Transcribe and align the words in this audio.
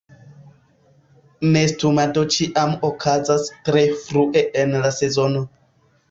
Nestumado 1.55 2.23
ĉiam 2.35 2.73
okazas 2.89 3.45
tre 3.67 3.83
frue 4.05 4.43
en 4.63 4.73
la 4.85 4.91
sezono. 5.01 5.43